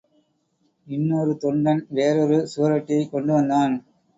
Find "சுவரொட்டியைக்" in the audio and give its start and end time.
2.55-3.09